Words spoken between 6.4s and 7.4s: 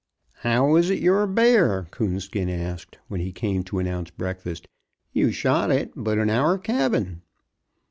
cabin."